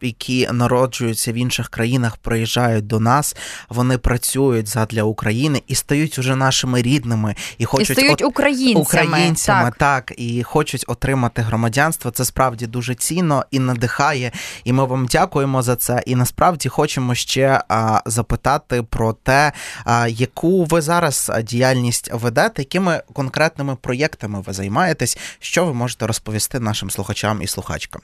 які 0.00 0.48
народжуються 0.52 1.32
в 1.32 1.34
інших 1.34 1.68
країнах, 1.68 2.16
приїжджають 2.16 2.86
до 2.86 3.00
нас, 3.00 3.36
вони 3.68 3.98
працюють 3.98 4.68
задля 4.68 5.02
України 5.02 5.62
і 5.66 5.74
стають 5.74 6.18
уже 6.18 6.36
нашими 6.36 6.82
рідними 6.82 7.34
і 7.58 7.64
хочуть 7.64 7.90
і 7.90 7.92
стають 7.92 8.22
от... 8.22 8.28
українцями, 8.28 8.80
українцями 8.80 9.70
так. 9.78 10.06
так 10.08 10.18
і 10.18 10.42
хочуть 10.42 10.84
отримати 10.88 11.42
громадянство. 11.42 12.10
Це 12.10 12.24
справді 12.24 12.66
дуже 12.66 12.94
цінно 12.94 13.44
і 13.50 13.58
надихає. 13.58 14.32
І 14.64 14.72
ми 14.72 14.84
вам 14.84 15.06
дякуємо 15.06 15.62
за 15.62 15.76
це. 15.76 16.02
І 16.06 16.14
насправді 16.16 16.68
хочемо 16.68 17.14
ще 17.14 17.62
а, 17.68 18.00
запитати 18.06 18.82
про 18.82 19.12
те, 19.12 19.52
а, 19.84 20.08
яку 20.08 20.43
яку 20.44 20.64
ви 20.64 20.80
зараз 20.80 21.32
діяльність 21.42 22.10
ведете, 22.12 22.62
якими 22.62 23.02
конкретними 23.12 23.76
проєктами 23.76 24.40
ви 24.40 24.52
займаєтесь? 24.52 25.18
Що 25.38 25.64
ви 25.64 25.74
можете 25.74 26.06
розповісти 26.06 26.60
нашим 26.60 26.90
слухачам 26.90 27.42
і 27.42 27.46
слухачкам? 27.46 28.02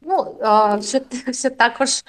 Ну, 0.00 0.36
все, 0.80 1.00
все 1.28 1.50
також 1.50 2.04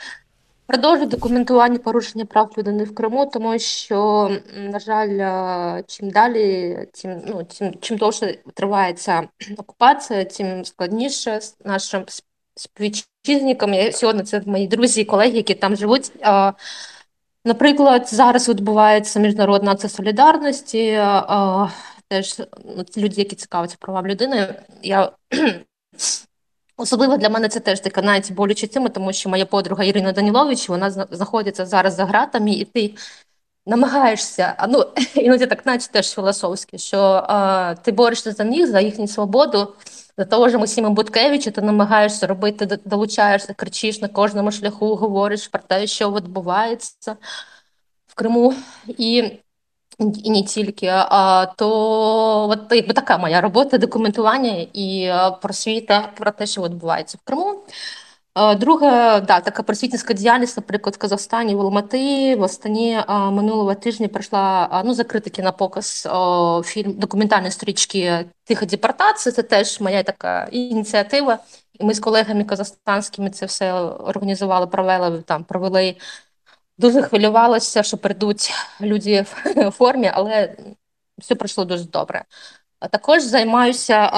продовжую 0.67 1.10
документування 1.10 1.79
порушення 1.79 2.25
прав 2.25 2.51
людини 2.58 2.84
в 2.84 2.96
Криму, 2.96 3.25
тому 3.34 3.60
що, 3.60 4.29
на 4.55 4.79
жаль, 4.79 5.81
чим 5.88 6.10
далі, 6.10 6.77
тим 6.93 7.22
ну, 7.27 7.43
тим, 7.43 7.74
чим 7.81 7.98
довше 7.98 8.38
тривається 8.53 9.27
окупація, 9.58 10.25
тим 10.25 10.65
складніше 10.65 11.39
нашим 11.65 12.05
співвітчизникам. 12.55 13.74
Я 13.74 13.91
сьогодні 13.91 14.24
це 14.24 14.41
мої 14.46 14.67
друзі 14.67 15.01
і 15.01 15.05
колеги, 15.05 15.38
які 15.38 15.55
там 15.55 15.75
живуть. 15.75 16.12
Наприклад, 17.46 18.10
зараз 18.10 18.50
відбувається 18.50 19.19
міжнародна 19.19 19.72
акція 19.72 19.89
солідарності. 19.89 21.03
Теж 22.08 22.41
ну, 22.65 22.86
люди, 22.98 23.15
які 23.17 23.36
цікавляться 23.36 23.77
правам 23.79 24.08
людини. 24.08 24.55
Я 24.84 25.12
Особливо 26.77 27.17
для 27.17 27.29
мене 27.29 27.50
це 27.50 27.60
теж 27.60 27.79
така 27.79 28.01
навіть 28.01 28.31
болюча 28.31 28.67
тема, 28.67 28.89
тому 28.89 29.13
що 29.13 29.29
моя 29.29 29.46
подруга 29.46 29.84
Ірина 29.84 30.12
Данілович 30.12 30.69
вона 30.69 30.91
знаходиться 30.91 31.65
зараз 31.65 31.96
за 31.96 32.05
гратами, 32.05 32.51
і 32.51 32.65
ти 32.65 32.93
намагаєшся, 33.65 34.67
ну 34.69 34.86
іноді 35.15 35.46
так, 35.46 35.65
навіть 35.65 35.89
теж 35.91 36.13
філософськи, 36.13 36.77
що 36.77 37.00
а, 37.27 37.75
ти 37.84 37.91
борешся 37.91 38.31
за 38.31 38.43
них, 38.43 38.67
за 38.67 38.79
їхню 38.79 39.08
свободу. 39.08 39.74
До 40.20 40.26
того 40.26 40.50
ж, 40.50 40.58
Максима 40.58 40.90
Буткевича 40.90 41.52
ти 41.52 41.62
намагаєшся 41.62 42.28
робити, 42.28 42.80
долучаєшся, 42.86 43.54
кричиш 43.54 44.02
на 44.02 44.08
кожному 44.08 44.52
шляху, 44.52 44.96
говориш 44.96 45.48
про 45.48 45.62
те, 45.68 45.88
що 45.88 46.12
відбувається 46.12 47.18
в 48.08 48.16
Криму. 48.16 48.54
І 48.88 49.32
і 50.24 50.32
не 50.32 50.44
тільки, 50.44 50.88
а 50.92 51.46
то 51.58 51.70
от 52.50 52.60
якби 52.72 52.94
така 52.94 53.18
моя 53.18 53.42
робота 53.42 53.78
документування 53.78 54.68
і 54.74 55.12
просвіта 55.42 56.12
про 56.18 56.32
те, 56.32 56.46
що 56.46 56.64
відбувається 56.64 57.18
в 57.22 57.28
Криму. 57.28 57.64
Друга 58.36 59.19
да, 59.19 59.39
така 59.39 59.63
просвітницька 59.63 60.13
діяльність, 60.13 60.57
наприклад, 60.57 60.95
в 60.95 60.98
Казахстані, 60.98 61.55
в 61.55 61.62
Алмати, 61.62 62.36
в 62.36 62.43
Астані 62.43 63.01
минулого 63.09 63.75
тижня 63.75 64.07
прийшла 64.07 64.81
ну, 64.86 64.93
закритий 64.93 65.31
кінопоказ 65.31 66.07
фільм 66.63 66.93
документальної 66.93 67.51
стрічки 67.51 68.25
Тиха 68.43 68.65
депортація. 68.65 69.33
Це 69.33 69.43
теж 69.43 69.81
моя 69.81 70.03
така 70.03 70.48
ініціатива. 70.51 71.39
І 71.79 71.83
ми 71.83 71.93
з 71.93 72.00
колегами 72.00 72.43
казахстанськими 72.43 73.29
це 73.29 73.45
все 73.45 73.74
організували, 73.83 74.67
провели 74.67 75.21
там, 75.21 75.43
провели. 75.43 75.95
Дуже 76.77 77.01
хвилювалася, 77.01 77.83
що 77.83 77.98
прийдуть 77.98 78.53
люди 78.81 79.21
в 79.21 79.71
формі, 79.77 80.12
але 80.13 80.55
все 81.17 81.36
пройшло 81.36 81.65
дуже 81.65 81.83
добре. 81.83 82.25
Також 82.91 83.24
займаюся 83.24 84.12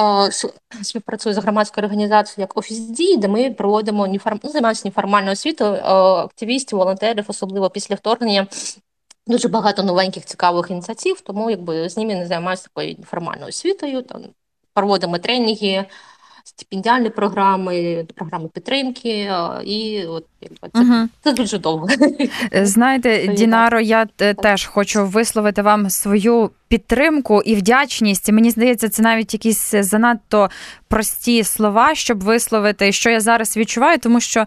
співпрацюю 0.82 1.36
з 1.36 1.38
громадською 1.38 1.86
організацією 1.86 2.42
як 2.42 2.58
офіс 2.58 2.80
дій, 2.80 3.18
де 3.18 3.28
ми 3.28 3.52
проводимо 3.52 4.08
неформ... 4.08 4.40
ну, 4.44 4.50
займаємося 4.50 4.82
неформальною 4.86 5.34
освітою 5.34 5.74
активістів, 5.76 6.80
волонтерів, 6.80 7.26
особливо 7.28 7.70
після 7.70 7.96
вторгнення. 7.96 8.48
Дуже 9.28 9.48
багато 9.48 9.84
новеньких 9.84 10.26
цікавих 10.26 10.72
ініціатив, 10.72 11.22
тому 11.22 11.50
якби 11.50 11.90
з 11.90 11.98
ними 11.98 12.16
не 12.16 12.28
займаюся 12.28 12.64
такою 12.64 12.96
неформальною 13.00 13.48
освітою. 13.48 14.02
Там 14.02 14.22
проводимо 14.74 15.18
тренінги, 15.18 15.86
стипендіальні 16.44 17.10
програми, 17.10 18.06
програми 18.16 18.50
підтримки, 18.54 19.32
і 19.64 20.06
от 20.06 20.26
це, 20.74 20.82
угу. 20.82 21.10
це 21.24 21.34
дуже 21.34 21.58
довго. 21.58 21.88
Знаєте, 22.54 23.28
Дінаро, 23.38 23.80
я 23.80 24.06
теж 24.42 24.66
хочу 24.66 25.06
висловити 25.06 25.62
вам 25.62 25.90
свою 25.90 26.50
підтримку 26.72 27.42
і 27.46 27.56
вдячність. 27.56 28.32
Мені 28.32 28.52
здається, 28.52 28.90
це 28.90 29.02
навіть 29.02 29.34
якісь 29.34 29.72
занадто 29.72 30.50
прості 30.88 31.44
слова, 31.44 31.96
щоб 31.96 32.24
висловити, 32.24 32.92
що 32.92 33.10
я 33.10 33.20
зараз 33.20 33.58
відчуваю, 33.58 34.00
тому 34.00 34.20
що 34.20 34.46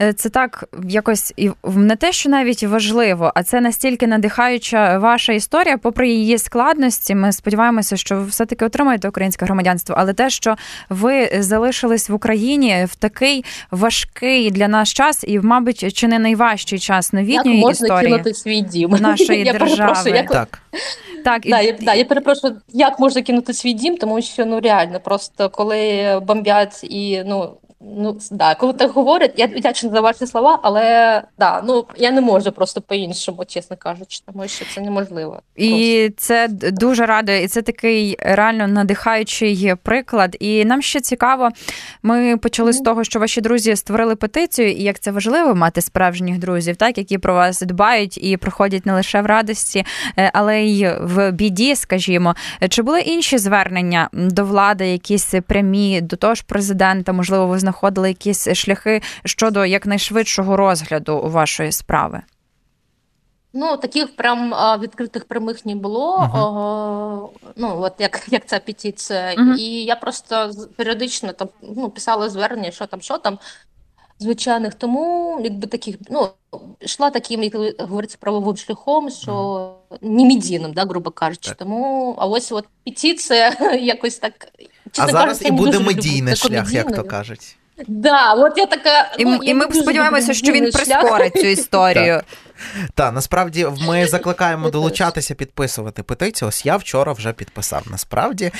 е, 0.00 0.12
це 0.12 0.28
так 0.28 0.64
якось 0.88 1.32
і 1.36 1.50
не 1.64 1.96
те, 1.96 2.12
що 2.12 2.28
навіть 2.28 2.62
важливо, 2.62 3.32
а 3.34 3.42
це 3.42 3.60
настільки 3.60 4.06
надихаюча 4.06 4.98
ваша 4.98 5.32
історія, 5.32 5.78
попри 5.78 6.08
її 6.08 6.38
складності. 6.38 7.14
Ми 7.14 7.32
сподіваємося, 7.32 7.96
що 7.96 8.16
ви 8.16 8.24
все 8.24 8.46
таки 8.46 8.64
отримаєте 8.64 9.08
українське 9.08 9.44
громадянство, 9.44 9.94
але 9.98 10.12
те, 10.12 10.30
що 10.30 10.56
ви 10.88 11.30
залишились 11.38 12.08
в 12.08 12.14
Україні 12.14 12.86
в 12.90 12.96
такий 12.96 13.44
важкий 13.70 14.50
для 14.50 14.68
нас 14.68 14.88
час, 14.88 15.24
і, 15.28 15.40
мабуть, 15.40 15.94
чи 15.94 16.08
не 16.08 16.18
найважчий 16.18 16.78
час 16.78 17.12
новітньої 17.12 17.60
як 17.60 17.70
історії 17.70 18.12
кинути 18.12 18.34
свій 18.34 18.60
дім 18.60 18.90
нашої 18.90 19.44
я 19.44 19.52
держави. 19.52 20.10
Як... 20.10 20.30
Так. 20.30 20.58
Так, 21.24 21.46
і... 21.46 21.50
да, 21.58 21.62
я, 21.62 21.72
да, 21.80 21.94
я 21.94 22.04
перепрошую, 22.04 22.60
як 22.72 23.00
можна 23.00 23.22
кинути 23.22 23.54
свій 23.54 23.72
дім, 23.72 23.96
тому 23.96 24.22
що 24.22 24.46
ну 24.46 24.60
реально 24.60 25.00
просто 25.00 25.50
коли 25.50 26.20
бомбять 26.26 26.84
і 26.84 27.22
ну 27.26 27.56
Ну 27.80 28.18
да, 28.30 28.54
коли 28.54 28.72
так 28.72 28.90
говорять, 28.90 29.32
я 29.36 29.46
вдячна 29.46 29.90
за 29.90 30.00
ваші 30.00 30.26
слова, 30.26 30.60
але 30.62 31.22
да, 31.38 31.62
ну 31.66 31.86
я 31.96 32.10
не 32.10 32.20
можу 32.20 32.52
просто 32.52 32.80
по-іншому, 32.80 33.44
чесно 33.44 33.76
кажучи, 33.76 34.20
тому 34.26 34.48
що 34.48 34.64
це 34.74 34.80
неможливо. 34.80 35.40
І 35.56 36.10
це 36.16 36.48
дуже 36.50 37.06
радує, 37.06 37.42
і 37.42 37.48
це 37.48 37.62
такий 37.62 38.16
реально 38.20 38.68
надихаючий 38.68 39.74
приклад. 39.82 40.36
І 40.40 40.64
нам 40.64 40.82
ще 40.82 41.00
цікаво, 41.00 41.48
ми 42.02 42.36
почали 42.36 42.70
mm-hmm. 42.70 42.74
з 42.74 42.80
того, 42.80 43.04
що 43.04 43.18
ваші 43.18 43.40
друзі 43.40 43.76
створили 43.76 44.16
петицію, 44.16 44.72
і 44.72 44.82
як 44.82 44.98
це 44.98 45.10
важливо 45.10 45.54
мати 45.54 45.80
справжніх 45.80 46.38
друзів, 46.38 46.76
так 46.76 46.98
які 46.98 47.18
про 47.18 47.34
вас 47.34 47.60
дбають 47.60 48.24
і 48.24 48.36
проходять 48.36 48.86
не 48.86 48.92
лише 48.92 49.22
в 49.22 49.26
радості, 49.26 49.84
е, 50.16 50.30
але 50.34 50.60
й 50.60 50.88
в 51.00 51.30
біді, 51.30 51.76
скажімо. 51.76 52.34
Чи 52.68 52.82
були 52.82 53.00
інші 53.00 53.38
звернення 53.38 54.08
до 54.12 54.44
влади, 54.44 54.86
якісь 54.86 55.34
прямі 55.46 56.00
до 56.00 56.16
того 56.16 56.34
ж 56.34 56.44
президента, 56.46 57.12
можливо, 57.12 57.46
ви 57.46 57.58
знаходили 57.68 58.08
якісь 58.08 58.48
шляхи 58.54 59.02
щодо 59.24 59.64
якнайшвидшого 59.64 60.56
розгляду 60.56 61.20
вашої 61.20 61.72
справи? 61.72 62.22
Ну, 63.52 63.76
таких 63.76 64.16
прям 64.16 64.54
відкритих 64.80 65.24
прямих 65.24 65.66
не 65.66 65.74
було. 65.74 66.16
Uh-huh. 66.16 67.52
Ну, 67.56 67.80
от 67.82 67.92
як 67.98 68.26
як 68.30 68.46
ця 68.46 68.58
петиція. 68.58 69.34
Uh-huh. 69.34 69.56
І 69.56 69.84
я 69.84 69.96
просто 69.96 70.50
періодично 70.76 71.32
там 71.32 71.48
ну, 71.62 71.90
писала 71.90 72.28
звернення, 72.28 72.70
що 72.70 72.86
там, 72.86 73.00
що 73.00 73.18
там. 73.18 73.38
Звичайних, 74.20 74.74
тому 74.74 75.40
якби 75.44 75.66
таких, 75.66 75.96
ну, 76.10 76.28
йшла 76.80 77.10
таким, 77.10 77.42
як 77.42 77.54
говориться, 77.78 78.16
правовим 78.20 78.56
шляхом, 78.56 79.10
що 79.10 79.74
не 80.00 80.24
медійним, 80.24 80.72
да, 80.72 80.84
грубо 80.84 81.10
кажучи. 81.10 81.48
Так. 81.48 81.58
Тому, 81.58 82.14
а 82.18 82.26
ось 82.26 82.52
от 82.52 82.64
петиція 82.84 83.48
якось 83.80 84.18
так. 84.18 84.48
А 84.98 85.08
зараз 85.08 85.42
і 85.42 85.50
буде 85.50 85.78
медійний 85.78 86.36
шлях, 86.36 86.72
як 86.72 86.96
то 86.96 87.04
кажуть. 87.04 87.56
Да, 87.88 88.34
от 88.34 88.58
я 88.58 88.66
така. 88.66 89.14
І, 89.18 89.24
ну, 89.24 89.38
і 89.42 89.54
ми 89.54 89.64
сподіваємося, 89.72 90.34
що 90.34 90.52
він 90.52 90.70
прискорить 90.70 91.32
цю 91.32 91.46
історію. 91.46 92.20
Так, 92.94 93.14
насправді 93.14 93.66
ми 93.88 94.06
закликаємо 94.06 94.70
долучатися, 94.70 95.34
підписувати 95.34 96.02
петицію. 96.02 96.48
Ось 96.48 96.66
я 96.66 96.76
вчора 96.76 97.12
вже 97.12 97.32
підписав. 97.32 97.82
Насправді 97.90 98.50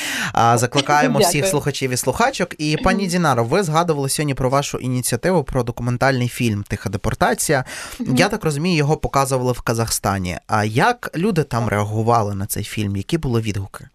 закликаємо 0.54 1.18
всіх 1.18 1.46
слухачів 1.46 1.90
і 1.90 1.96
слухачок. 1.96 2.54
І 2.58 2.76
пані 2.76 3.06
Дінаро, 3.08 3.44
ви 3.44 3.62
згадували 3.62 4.08
сьогодні 4.08 4.34
про 4.34 4.50
вашу 4.50 4.78
ініціативу 4.78 5.44
про 5.44 5.62
документальний 5.62 6.28
фільм 6.28 6.62
Тиха 6.68 6.88
депортація. 6.90 7.64
Я 8.00 8.28
так 8.28 8.44
розумію, 8.44 8.76
його 8.76 8.96
показували 8.96 9.52
в 9.52 9.60
Казахстані. 9.60 10.38
А 10.46 10.64
як 10.64 11.10
люди 11.16 11.42
там 11.42 11.68
реагували 11.68 12.34
на 12.34 12.46
цей 12.46 12.64
фільм? 12.64 12.96
Які 12.96 13.18
були 13.18 13.40
відгуки? 13.40 13.88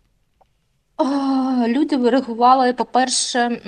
Люди 1.67 2.09
реагували, 2.09 2.73
по-перше, 2.73 3.61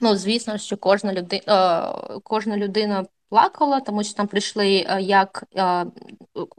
ну, 0.00 0.16
звісно, 0.16 0.58
що 0.58 0.76
кожна 0.76 1.12
людина, 1.12 1.94
кожна 2.22 2.56
людина 2.56 3.04
плакала, 3.28 3.80
тому 3.80 4.04
що 4.04 4.14
там 4.14 4.26
прийшли 4.26 4.86
е, 4.88 5.02
як 5.02 5.44
е, 5.56 5.86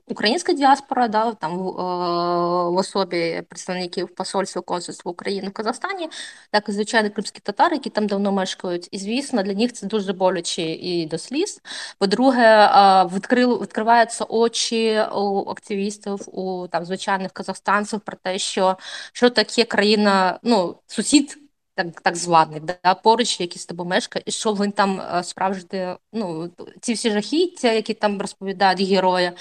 українська 0.07 0.53
діаспора, 0.53 1.07
да, 1.07 1.33
там 1.33 1.57
в 1.57 2.75
особі 2.75 3.41
представників 3.49 4.15
посольства 4.15 4.61
консульства 4.61 5.11
України 5.11 5.47
в 5.49 5.53
Казахстані, 5.53 6.09
так 6.51 6.69
і 6.69 6.71
звичайно 6.71 7.09
кримські 7.09 7.39
татари, 7.39 7.75
які 7.75 7.89
там 7.89 8.07
давно 8.07 8.31
мешкають. 8.31 8.87
І 8.91 8.97
звісно, 8.97 9.43
для 9.43 9.53
них 9.53 9.73
це 9.73 9.87
дуже 9.87 10.13
боляче 10.13 10.61
і 10.61 11.05
до 11.05 11.17
сліз. 11.17 11.61
По-друге, 11.97 12.69
відкрили 13.13 13.59
відкриваються 13.59 14.25
очі 14.25 15.01
у 15.15 15.49
активістів, 15.49 16.19
у 16.37 16.67
там 16.67 16.85
звичайних 16.85 17.31
казахстанців 17.31 17.99
про 17.99 18.17
те, 18.23 18.39
що 18.39 18.77
що 19.13 19.29
таке 19.29 19.63
країна, 19.63 20.39
ну 20.43 20.75
сусід 20.87 21.37
так 21.83 22.01
так 22.01 22.15
званий, 22.15 22.61
да, 22.83 22.93
поруч, 22.95 23.39
який 23.39 23.59
з 23.59 23.65
тобою 23.65 23.89
мешкає, 23.89 24.23
і 24.25 24.31
що 24.31 24.53
він 24.53 24.71
там 24.71 25.01
е, 25.01 25.23
справжнє, 25.23 25.97
ну 26.13 26.49
ці 26.81 26.93
всі 26.93 27.11
жахіття, 27.11 27.71
які 27.71 27.93
там 27.93 28.21
розповідають 28.21 28.81
герої, 28.81 29.31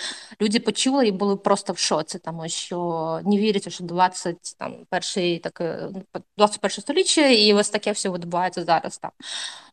люди 0.40 0.60
почули 0.60 1.06
і 1.06 1.12
були 1.12 1.36
просто 1.36 1.72
в 1.72 1.78
шоці, 1.78 2.18
тому 2.18 2.48
що 2.48 3.20
не 3.24 3.36
вірять, 3.36 3.72
що 3.72 3.84
20, 3.84 4.36
там, 4.58 4.74
перший, 4.90 5.38
таке, 5.38 5.88
21 6.36 6.70
століття, 6.70 7.26
і 7.26 7.52
ось 7.52 7.70
таке 7.70 7.92
все 7.92 8.10
відбувається 8.10 8.64
зараз 8.64 8.98
там. 8.98 9.10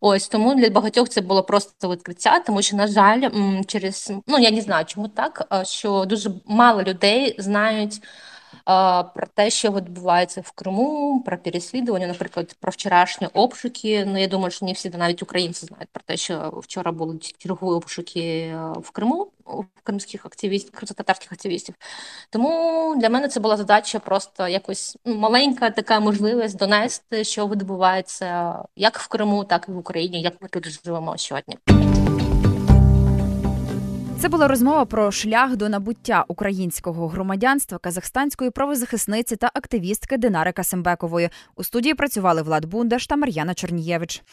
Ось 0.02 0.28
тому 0.28 0.56
для 0.56 0.70
багатьох 0.70 1.10
це 1.10 1.22
було 1.22 1.44
просто 1.44 1.92
відкриття, 1.92 2.40
тому 2.40 2.62
що, 2.62 2.78
на 2.78 2.88
жаль, 2.88 3.30
через 3.68 4.12
ну 4.28 4.40
я 4.40 4.52
не 4.52 4.62
знаю, 4.62 4.86
чому 4.86 5.08
так, 5.08 5.64
що 5.64 6.06
дуже 6.06 6.32
мало 6.46 6.84
людей 6.84 7.36
знають 7.38 8.02
про 8.66 9.28
те, 9.34 9.50
що 9.50 9.72
відбувається 9.72 10.42
в 10.42 10.52
Криму, 10.52 11.24
про 11.26 11.38
переслідування, 11.38 12.08
наприклад, 12.08 12.56
про 12.60 12.72
вчорашні 12.72 13.28
обшуки. 13.34 14.06
Ну 14.06 14.22
я 14.22 14.28
думаю, 14.28 14.52
що 14.52 14.66
не 14.66 14.72
всі 14.72 14.90
навіть 14.90 15.24
українці 15.24 15.66
знають 15.66 15.90
про 15.92 16.04
те, 16.06 16.18
що 16.18 16.54
вчора 16.64 16.92
були 16.92 17.20
чергові 17.38 17.76
обшуки 17.76 18.22
е, 18.22 18.74
в 18.82 18.92
Криму 18.92 19.32
кримських 19.84 20.26
активістів, 20.26 20.74
татарських 20.96 21.32
активістів. 21.32 21.76
Тому 22.30 22.96
для 22.98 23.10
мене 23.10 23.28
це 23.28 23.40
була 23.40 23.58
задача 23.58 24.00
просто 24.00 24.48
якось 24.48 24.98
ну, 25.06 25.16
маленька 25.16 25.70
така 25.70 26.00
можливість 26.00 26.58
донести, 26.58 27.24
що 27.24 27.48
відбувається 27.48 28.60
як 28.76 29.00
в 29.00 29.08
Криму, 29.08 29.44
так 29.44 29.66
і 29.70 29.72
в 29.72 29.78
Україні, 29.78 30.22
як 30.22 30.42
ми 30.42 30.48
тут 30.48 30.68
живемо 30.68 31.18
сьогодні. 31.18 31.85
Це 34.20 34.30
була 34.30 34.48
розмова 34.48 34.86
про 34.86 35.12
шлях 35.12 35.56
до 35.56 35.70
набуття 35.70 36.26
українського 36.28 37.08
громадянства 37.08 37.78
казахстанської 37.78 38.50
правозахисниці 38.50 39.36
та 39.36 39.52
активістки 39.54 40.18
Динари 40.18 40.52
Касимбекової. 40.52 41.30
У 41.56 41.64
студії 41.64 41.94
працювали 41.94 42.42
Влад 42.42 42.66
Бундаш 42.66 43.08
та 43.08 43.16
Мар'яна 43.16 43.54
Чорнієвич. 43.54 44.24